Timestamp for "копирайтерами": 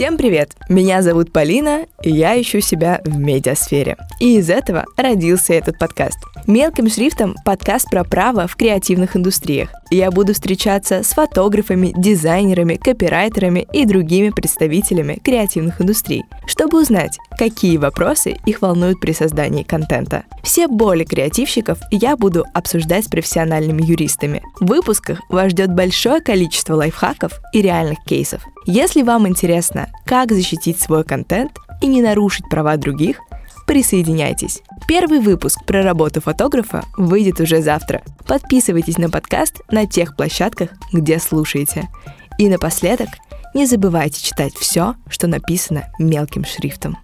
12.76-13.66